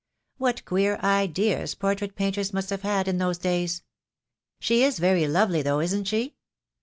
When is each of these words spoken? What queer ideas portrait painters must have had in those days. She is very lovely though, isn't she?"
What 0.37 0.65
queer 0.65 0.95
ideas 1.03 1.75
portrait 1.75 2.15
painters 2.15 2.51
must 2.53 2.71
have 2.71 2.81
had 2.81 3.07
in 3.07 3.19
those 3.19 3.37
days. 3.37 3.83
She 4.59 4.81
is 4.81 4.97
very 4.97 5.27
lovely 5.27 5.61
though, 5.61 5.79
isn't 5.79 6.05
she?" 6.05 6.37